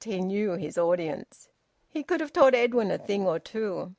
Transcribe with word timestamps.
He 0.03 0.19
knew 0.19 0.53
his 0.53 0.79
audience. 0.79 1.47
He 1.87 2.01
could 2.01 2.21
have 2.21 2.33
taught 2.33 2.55
Edwin 2.55 2.89
a 2.89 2.97
thing 2.97 3.27
or 3.27 3.37
two. 3.37 3.89